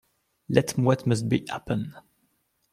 Let 0.49 0.79
what 0.79 1.05
must 1.05 1.29
be, 1.29 1.45
happen. 1.47 1.93